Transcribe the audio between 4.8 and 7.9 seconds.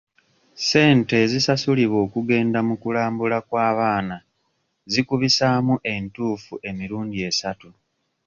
zikubisaamu entuufu emirundi esatu.